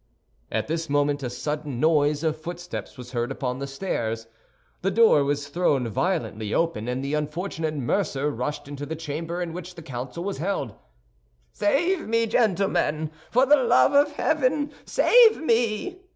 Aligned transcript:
At 0.51 0.65
this 0.65 0.89
moment 0.89 1.21
a 1.21 1.29
sudden 1.29 1.79
noise 1.79 2.23
of 2.23 2.35
footsteps 2.41 2.97
was 2.97 3.11
heard 3.11 3.31
upon 3.31 3.59
the 3.59 3.67
stairs; 3.67 4.25
the 4.81 4.89
door 4.89 5.23
was 5.23 5.49
thrown 5.49 5.87
violently 5.87 6.55
open, 6.55 6.87
and 6.87 7.03
the 7.05 7.13
unfortunate 7.13 7.75
mercer 7.75 8.31
rushed 8.31 8.67
into 8.67 8.87
the 8.87 8.95
chamber 8.95 9.43
in 9.43 9.53
which 9.53 9.75
the 9.75 9.83
council 9.83 10.23
was 10.23 10.39
held. 10.39 10.73
"Save 11.53 12.07
me, 12.07 12.25
gentlemen, 12.25 13.11
for 13.29 13.45
the 13.45 13.57
love 13.57 13.93
of 13.93 14.13
heaven, 14.13 14.71
save 14.85 15.37
me!" 15.37 16.01